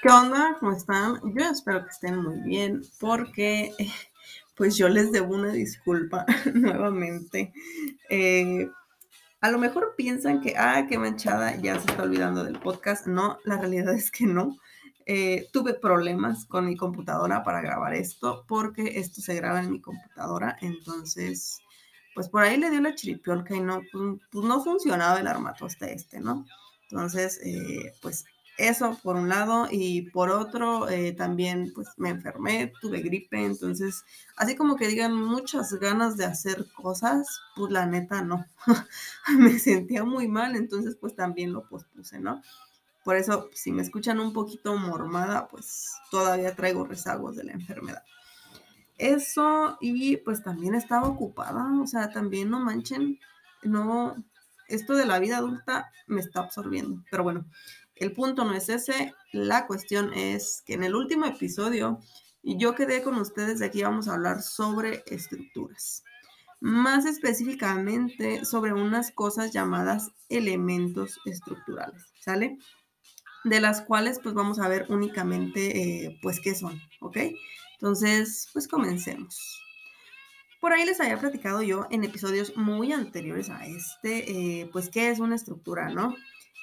[0.00, 0.56] ¿Qué onda?
[0.60, 1.20] ¿Cómo están?
[1.34, 3.74] Yo espero que estén muy bien porque
[4.56, 6.24] pues yo les debo una disculpa
[6.54, 7.52] nuevamente.
[8.08, 8.70] Eh,
[9.40, 13.08] a lo mejor piensan que, ah, qué manchada, ya se está olvidando del podcast.
[13.08, 14.56] No, la realidad es que no.
[15.04, 19.80] Eh, tuve problemas con mi computadora para grabar esto porque esto se graba en mi
[19.80, 20.56] computadora.
[20.60, 21.58] Entonces,
[22.14, 25.92] pues por ahí le dio la chiripiolca y no, pues, pues no funcionaba el armatoste
[25.92, 26.46] este, ¿no?
[26.88, 28.24] Entonces, eh, pues
[28.58, 34.04] eso por un lado y por otro eh, también pues me enfermé, tuve gripe, entonces
[34.36, 38.44] así como que digan muchas ganas de hacer cosas, pues la neta no,
[39.38, 42.42] me sentía muy mal, entonces pues también lo pospuse, ¿no?
[43.04, 48.02] Por eso si me escuchan un poquito mormada, pues todavía traigo rezagos de la enfermedad.
[48.98, 53.20] Eso y pues también estaba ocupada, o sea, también no manchen,
[53.62, 54.16] no,
[54.66, 57.46] esto de la vida adulta me está absorbiendo, pero bueno,
[58.00, 62.00] el punto no es ese, la cuestión es que en el último episodio
[62.42, 66.02] yo quedé con ustedes de aquí vamos a hablar sobre estructuras.
[66.60, 72.58] Más específicamente sobre unas cosas llamadas elementos estructurales, ¿sale?
[73.44, 77.18] De las cuales pues vamos a ver únicamente eh, pues qué son, ¿ok?
[77.74, 79.62] Entonces pues comencemos.
[80.60, 85.10] Por ahí les había platicado yo en episodios muy anteriores a este, eh, pues qué
[85.10, 86.16] es una estructura, ¿no?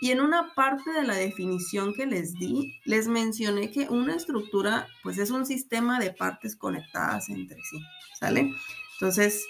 [0.00, 4.88] Y en una parte de la definición que les di, les mencioné que una estructura,
[5.02, 7.78] pues es un sistema de partes conectadas entre sí,
[8.18, 8.52] ¿sale?
[8.94, 9.44] Entonces,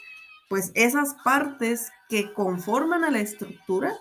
[0.49, 3.97] pues esas partes que conforman a la estructura,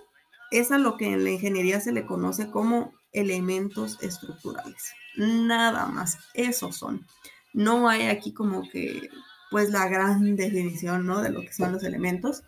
[0.52, 4.94] es a lo que en la ingeniería se le conoce como elementos estructurales.
[5.16, 7.06] Nada más, esos son.
[7.54, 9.10] No hay aquí como que,
[9.52, 11.22] pues la gran definición, ¿no?
[11.22, 12.44] De lo que son los elementos.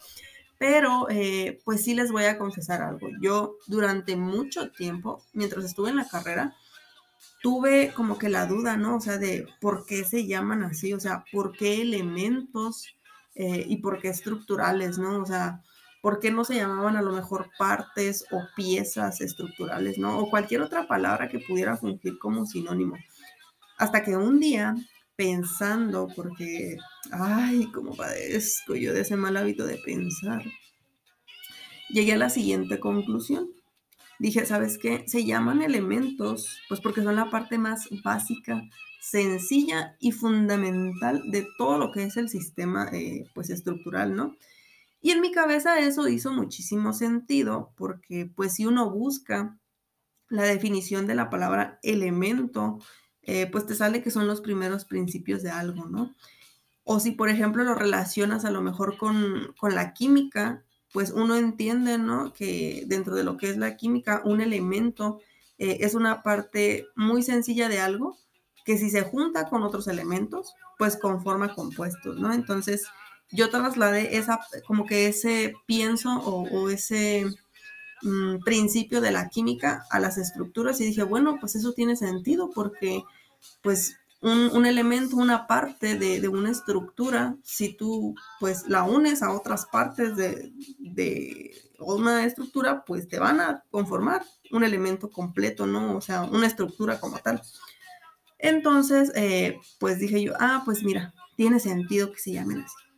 [0.62, 3.08] Pero eh, pues sí les voy a confesar algo.
[3.20, 6.56] Yo durante mucho tiempo, mientras estuve en la carrera,
[7.42, 8.98] tuve como que la duda, ¿no?
[8.98, 12.96] O sea, de por qué se llaman así, o sea, por qué elementos
[13.34, 15.24] eh, y por qué estructurales, ¿no?
[15.24, 15.64] O sea,
[16.00, 20.20] ¿por qué no se llamaban a lo mejor partes o piezas estructurales, ¿no?
[20.20, 22.98] O cualquier otra palabra que pudiera fungir como sinónimo.
[23.80, 24.76] Hasta que un día
[25.16, 26.78] pensando, porque,
[27.12, 30.44] ay, cómo padezco yo de ese mal hábito de pensar,
[31.90, 33.50] llegué a la siguiente conclusión.
[34.20, 35.04] Dije, ¿sabes qué?
[35.08, 38.62] Se llaman elementos, pues porque son la parte más básica,
[39.02, 44.36] sencilla y fundamental de todo lo que es el sistema, eh, pues estructural, ¿no?
[45.02, 49.58] Y en mi cabeza eso hizo muchísimo sentido, porque pues si uno busca
[50.30, 52.80] la definición de la palabra elemento
[53.24, 56.16] eh, pues te sale que son los primeros principios de algo, ¿no?
[56.84, 61.98] O si, por ejemplo, lo relacionas a lo mejor con, la química, pues uno entiende,
[61.98, 62.34] ¿no?
[62.34, 65.20] Que dentro de lo que es la química, un elemento
[65.58, 68.18] eh, es una parte muy sencilla de algo
[68.66, 72.34] que si se junta con otros elementos, pues conforma compuestos, ¿no?
[72.34, 72.86] Entonces,
[73.32, 77.26] yo trasladé esa, como que ese pienso o ese
[78.04, 82.50] Mm, principio de la química a las estructuras y dije, bueno, pues eso tiene sentido
[82.50, 83.04] porque
[83.62, 89.66] pues un, elemento, una parte de, una estructura, si tú pues la unes a otras
[89.68, 95.96] partes de, de, una estructura, pues te van a conformar un elemento completo, ¿no?
[95.96, 97.42] O sea, una estructura como tal.
[98.38, 102.91] Entonces, eh, pues dije yo, ah, pues mira, tiene sentido que se llamen así.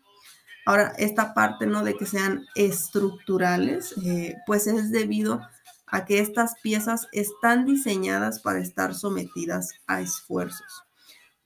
[0.66, 1.84] Ahora, esta parte, ¿no?
[1.84, 5.42] De que sean estructurales, eh, pues es debido
[5.88, 10.84] a que estas piezas están diseñadas para estar sometidas a esfuerzos.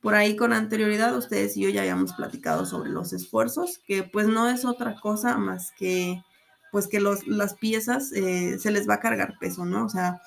[0.01, 4.27] Por ahí con anterioridad ustedes y yo ya habíamos platicado sobre los esfuerzos, que pues
[4.27, 6.23] no es otra cosa más que
[6.71, 9.85] pues que los, las piezas eh, se les va a cargar peso, ¿no?
[9.85, 10.21] O sea,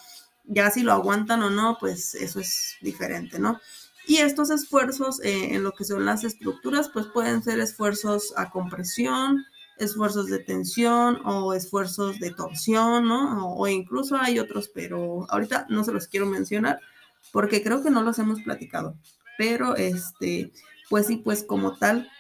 [0.45, 3.61] ya si lo aguantan o no, pues eso es diferente, ¿no?
[4.11, 8.51] Y estos esfuerzos eh, en lo que son las estructuras, pues pueden ser esfuerzos a
[8.51, 9.47] compresión,
[9.79, 13.55] esfuerzos de tensión o esfuerzos de torsión, ¿no?
[13.55, 16.81] O, incluso hay otros, pero ahorita no se los quiero mencionar
[17.31, 18.97] porque creo que no los hemos platicado.
[19.39, 20.51] Pero, este,
[20.89, 22.11] pues sí, pues como tal,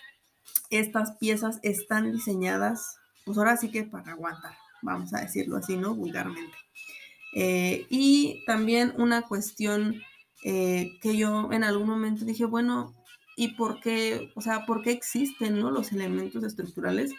[0.70, 5.96] estas piezas están diseñadas, pues ahora sí que para aguantar, vamos a decirlo así, ¿no?
[5.96, 6.56] Vulgarmente.
[7.34, 10.00] Eh, y también una cuestión
[10.42, 12.94] eh, que yo en algún momento dije, bueno,
[13.36, 15.70] ¿y por qué, o sea, por qué existen, ¿no?
[15.70, 17.12] Los elementos estructurales?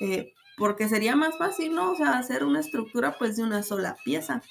[0.00, 1.92] Eh, porque sería más fácil, ¿no?
[1.92, 4.42] O sea, hacer una estructura pues de una sola pieza.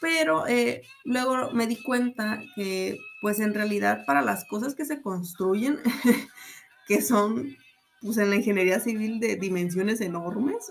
[0.00, 5.02] Pero eh, luego me di cuenta que pues en realidad para las cosas que se
[5.02, 5.80] construyen,
[6.86, 7.56] que son
[8.00, 10.70] pues en la ingeniería civil de dimensiones enormes,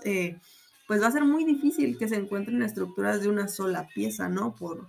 [0.86, 4.54] pues va a ser muy difícil que se encuentren estructuras de una sola pieza, ¿no?
[4.54, 4.88] Por,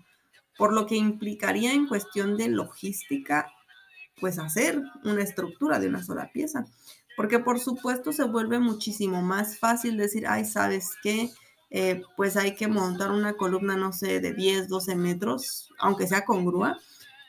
[0.59, 3.49] por lo que implicaría en cuestión de logística,
[4.19, 6.65] pues hacer una estructura de una sola pieza.
[7.15, 11.29] Porque por supuesto se vuelve muchísimo más fácil decir, ay, ¿sabes qué?
[11.69, 16.25] Eh, pues hay que montar una columna, no sé, de 10, 12 metros, aunque sea
[16.25, 16.77] con grúa,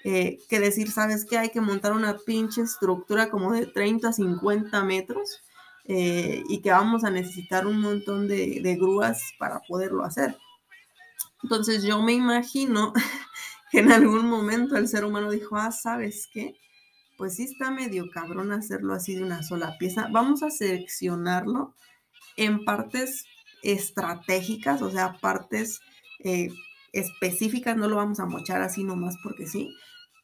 [0.02, 1.38] eh, que decir, ¿sabes qué?
[1.38, 5.40] Hay que montar una pinche estructura como de 30, 50 metros
[5.84, 10.36] eh, y que vamos a necesitar un montón de, de grúas para poderlo hacer.
[11.42, 12.92] Entonces yo me imagino
[13.70, 16.54] que en algún momento el ser humano dijo, ah, ¿sabes qué?
[17.16, 20.08] Pues sí está medio cabrón hacerlo así de una sola pieza.
[20.10, 21.74] Vamos a seleccionarlo
[22.36, 23.26] en partes
[23.62, 25.80] estratégicas, o sea, partes
[26.20, 26.48] eh,
[26.92, 29.74] específicas, no lo vamos a mochar así nomás porque sí,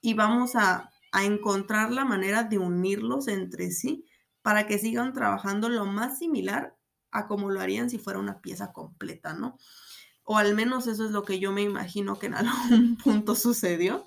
[0.00, 4.04] y vamos a, a encontrar la manera de unirlos entre sí
[4.42, 6.76] para que sigan trabajando lo más similar
[7.10, 9.58] a como lo harían si fuera una pieza completa, ¿no?
[10.26, 14.06] O al menos eso es lo que yo me imagino que en algún punto sucedió.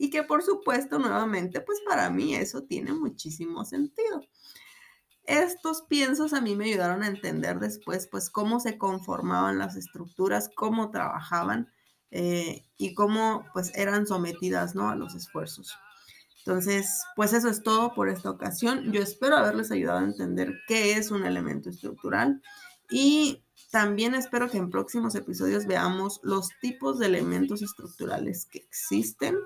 [0.00, 4.22] Y que por supuesto, nuevamente, pues para mí eso tiene muchísimo sentido.
[5.24, 10.48] Estos piensos a mí me ayudaron a entender después, pues, cómo se conformaban las estructuras,
[10.54, 11.70] cómo trabajaban
[12.12, 14.88] eh, y cómo, pues, eran sometidas, ¿no?
[14.88, 15.76] A los esfuerzos.
[16.38, 18.90] Entonces, pues eso es todo por esta ocasión.
[18.92, 22.40] Yo espero haberles ayudado a entender qué es un elemento estructural
[22.88, 29.36] y también espero que en próximos episodios veamos los tipos de elementos estructurales que existen.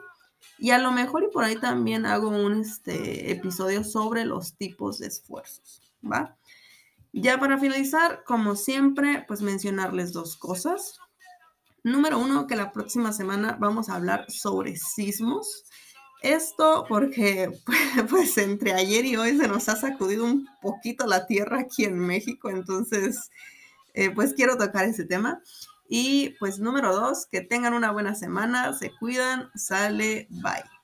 [0.58, 4.98] Y a lo mejor y por ahí también hago un este, episodio sobre los tipos
[4.98, 6.36] de esfuerzos, ¿va?
[7.12, 10.98] Ya para finalizar, como siempre, pues mencionarles dos cosas.
[11.82, 15.64] Número uno, que la próxima semana vamos a hablar sobre sismos.
[16.22, 17.50] Esto porque
[18.10, 21.98] pues entre ayer y hoy se nos ha sacudido un poquito la tierra aquí en
[21.98, 23.28] México, entonces
[23.94, 25.40] eh, pues quiero tocar ese tema.
[25.88, 30.81] Y pues número dos, que tengan una buena semana, se cuidan, sale, bye.